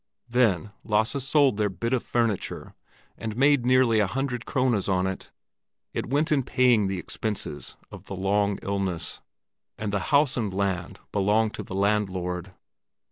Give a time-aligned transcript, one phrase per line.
[0.27, 2.73] Then Lasse sold their bit of furniture,
[3.19, 5.29] and made nearly a hundred krones on it;
[5.93, 9.21] it went in paying the expenses of the long illness,
[9.77, 12.51] and the house and land belonged to the landlord.